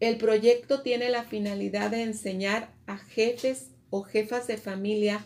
El 0.00 0.16
proyecto 0.16 0.82
tiene 0.82 1.10
la 1.10 1.24
finalidad 1.24 1.90
de 1.90 2.02
enseñar 2.02 2.72
a 2.86 2.98
jefes 2.98 3.70
o 3.90 4.02
jefas 4.02 4.46
de 4.46 4.56
familia 4.56 5.24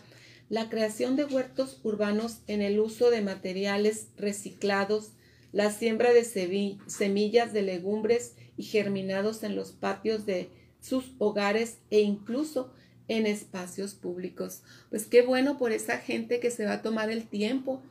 la 0.49 0.69
creación 0.69 1.15
de 1.15 1.25
huertos 1.25 1.79
urbanos 1.83 2.39
en 2.47 2.61
el 2.61 2.79
uso 2.79 3.09
de 3.09 3.21
materiales 3.21 4.07
reciclados, 4.17 5.11
la 5.51 5.71
siembra 5.71 6.13
de 6.13 6.23
semillas 6.23 7.53
de 7.53 7.61
legumbres 7.61 8.35
y 8.55 8.63
germinados 8.63 9.43
en 9.43 9.55
los 9.55 9.71
patios 9.71 10.25
de 10.25 10.49
sus 10.79 11.13
hogares 11.17 11.79
e 11.89 12.01
incluso 12.01 12.73
en 13.07 13.25
espacios 13.25 13.93
públicos. 13.93 14.63
Pues 14.89 15.05
qué 15.05 15.21
bueno 15.21 15.57
por 15.57 15.71
esa 15.71 15.97
gente 15.97 16.39
que 16.39 16.51
se 16.51 16.65
va 16.65 16.73
a 16.73 16.81
tomar 16.81 17.09
el 17.09 17.27
tiempo 17.27 17.81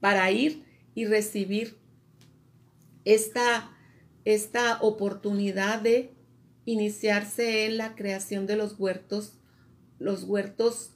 para 0.00 0.30
ir 0.30 0.64
y 0.94 1.06
recibir 1.06 1.76
esta, 3.04 3.70
esta 4.24 4.80
oportunidad 4.82 5.80
de 5.80 6.12
iniciarse 6.64 7.66
en 7.66 7.78
la 7.78 7.94
creación 7.94 8.46
de 8.46 8.56
los 8.56 8.78
huertos 8.78 9.38
los 9.98 10.24
huertos 10.24 10.92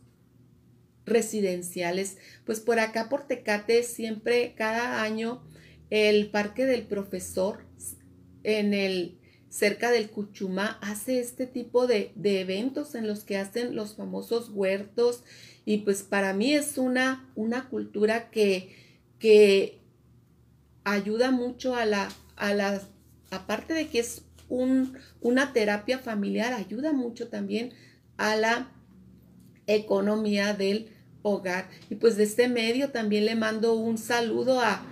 residenciales. 1.05 2.19
Pues 2.45 2.61
por 2.61 2.79
acá 2.79 3.09
por 3.09 3.27
Tecate 3.27 3.83
siempre 3.83 4.55
cada 4.57 5.03
año 5.03 5.43
el 5.91 6.31
Parque 6.31 6.67
del 6.67 6.83
Profesor 6.83 7.65
en 8.45 8.75
el 8.75 9.19
cerca 9.53 9.91
del 9.91 10.09
Cuchumá 10.09 10.79
hace 10.81 11.21
este 11.21 11.47
tipo 11.47 11.87
de, 11.87 12.13
de, 12.15 12.41
eventos 12.41 12.95
en 12.95 13.07
los 13.07 13.23
que 13.23 13.37
hacen 13.37 13.77
los 13.77 13.97
famosos 13.97 14.49
huertos 14.49 15.25
y 15.67 15.79
pues 15.79 16.03
para 16.03 16.33
mí 16.33 16.55
es 16.55 16.79
una, 16.79 17.31
una 17.35 17.69
cultura 17.69 18.31
que, 18.31 18.75
que 19.19 19.83
ayuda 20.85 21.31
mucho 21.31 21.77
a 21.77 21.85
la, 21.85 22.09
a 22.37 22.55
la, 22.55 22.81
aparte 23.31 23.75
de 23.75 23.89
que 23.89 23.99
es 23.99 24.23
un, 24.49 24.97
una 25.21 25.53
terapia 25.53 25.99
familiar, 25.99 26.55
ayuda 26.55 26.95
mucho 26.95 27.29
también 27.29 27.75
a 28.17 28.37
la 28.37 28.73
economía 29.67 30.55
del 30.55 30.92
hogar. 31.23 31.69
Y 31.91 31.97
pues 31.97 32.17
de 32.17 32.25
este 32.25 32.49
medio 32.49 32.91
también 32.91 33.27
le 33.27 33.35
mando 33.35 33.75
un 33.75 33.99
saludo 33.99 34.61
a, 34.61 34.85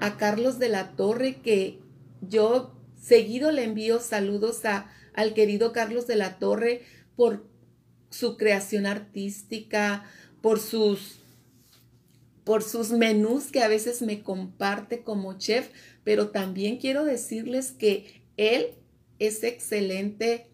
a 0.00 0.16
Carlos 0.16 0.58
de 0.58 0.68
la 0.68 0.92
Torre, 0.92 1.36
que 1.36 1.80
yo 2.20 2.74
seguido 3.00 3.52
le 3.52 3.64
envío 3.64 4.00
saludos 4.00 4.64
a, 4.64 4.90
al 5.14 5.34
querido 5.34 5.72
Carlos 5.72 6.06
de 6.06 6.16
la 6.16 6.38
Torre 6.38 6.82
por 7.14 7.48
su 8.10 8.36
creación 8.36 8.86
artística, 8.86 10.04
por 10.40 10.60
sus 10.60 11.20
por 12.44 12.62
sus 12.62 12.92
menús 12.92 13.50
que 13.50 13.60
a 13.60 13.66
veces 13.66 14.02
me 14.02 14.22
comparte 14.22 15.02
como 15.02 15.36
chef, 15.36 15.68
pero 16.04 16.28
también 16.28 16.76
quiero 16.76 17.04
decirles 17.04 17.72
que 17.72 18.22
él 18.36 18.68
es 19.18 19.42
excelente 19.42 20.46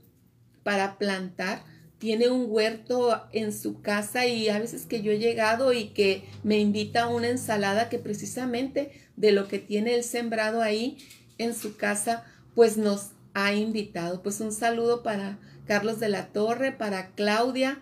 para 0.63 0.97
plantar 0.97 1.63
tiene 2.03 2.31
un 2.31 2.47
huerto 2.49 3.23
en 3.31 3.53
su 3.53 3.81
casa 3.81 4.27
y 4.27 4.49
a 4.49 4.59
veces 4.59 4.87
que 4.87 5.03
yo 5.03 5.13
he 5.13 5.21
llegado 5.21 5.73
y 5.73 5.91
que 5.91 6.25
me 6.43 6.59
invita 6.59 7.03
a 7.03 7.09
una 7.09 7.29
ensalada 7.29 7.89
que 7.89 8.01
precisamente 8.01 8.91
de 9.15 9.31
lo 9.31 9.47
que 9.47 9.61
tiene 9.61 9.95
el 9.95 10.03
sembrado 10.03 10.63
ahí 10.63 10.99
en 11.39 11.55
su 11.55 11.77
casa, 11.77 12.25
pues 12.57 12.77
nos 12.77 13.11
ha 13.35 13.55
invitado. 13.55 14.21
Pues 14.21 14.41
un 14.41 14.51
saludo 14.51 15.05
para 15.05 15.39
Carlos 15.65 16.01
de 16.01 16.09
la 16.09 16.33
Torre, 16.33 16.73
para 16.73 17.13
Claudia 17.13 17.81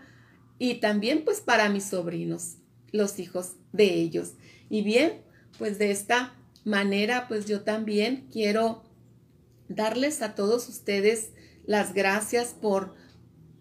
y 0.58 0.74
también 0.74 1.24
pues 1.24 1.40
para 1.40 1.70
mis 1.70 1.84
sobrinos, 1.84 2.56
los 2.92 3.18
hijos 3.18 3.54
de 3.72 3.94
ellos. 3.94 4.32
Y 4.68 4.82
bien, 4.82 5.22
pues 5.56 5.78
de 5.78 5.92
esta 5.92 6.34
manera 6.66 7.26
pues 7.26 7.46
yo 7.46 7.62
también 7.62 8.26
quiero 8.30 8.82
darles 9.70 10.20
a 10.20 10.34
todos 10.34 10.68
ustedes 10.68 11.30
las 11.64 11.94
gracias 11.94 12.54
por 12.60 12.99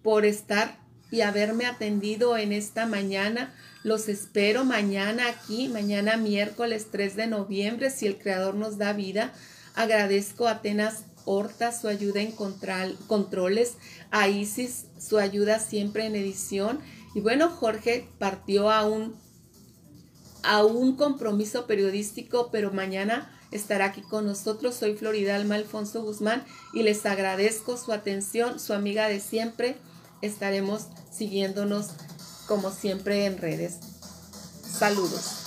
por 0.09 0.25
estar 0.25 0.79
y 1.11 1.21
haberme 1.21 1.67
atendido 1.67 2.35
en 2.35 2.51
esta 2.51 2.87
mañana. 2.87 3.53
Los 3.83 4.09
espero 4.09 4.65
mañana 4.65 5.27
aquí, 5.27 5.67
mañana 5.67 6.17
miércoles 6.17 6.87
3 6.91 7.15
de 7.15 7.27
noviembre, 7.27 7.91
si 7.91 8.07
el 8.07 8.17
Creador 8.17 8.55
nos 8.55 8.79
da 8.79 8.91
vida. 8.93 9.31
Agradezco 9.75 10.47
a 10.47 10.53
Atenas 10.53 11.03
Horta 11.25 11.71
su 11.71 11.87
ayuda 11.87 12.21
en 12.21 12.31
controles, 12.31 13.75
a 14.09 14.27
Isis 14.27 14.87
su 14.97 15.19
ayuda 15.19 15.59
siempre 15.59 16.07
en 16.07 16.15
edición. 16.15 16.79
Y 17.13 17.19
bueno, 17.21 17.47
Jorge 17.51 18.07
partió 18.17 18.71
a 18.71 18.85
un, 18.85 19.15
a 20.41 20.65
un 20.65 20.95
compromiso 20.95 21.67
periodístico, 21.67 22.49
pero 22.51 22.71
mañana 22.71 23.31
estará 23.51 23.85
aquí 23.85 24.01
con 24.01 24.25
nosotros. 24.25 24.73
Soy 24.73 24.95
Florida 24.95 25.35
Alma 25.35 25.53
Alfonso 25.53 26.01
Guzmán 26.01 26.43
y 26.73 26.81
les 26.81 27.05
agradezco 27.05 27.77
su 27.77 27.93
atención, 27.93 28.59
su 28.59 28.73
amiga 28.73 29.07
de 29.07 29.19
siempre 29.19 29.77
estaremos 30.21 30.87
siguiéndonos 31.11 31.87
como 32.47 32.71
siempre 32.71 33.25
en 33.25 33.37
redes. 33.37 33.77
Saludos. 34.63 35.38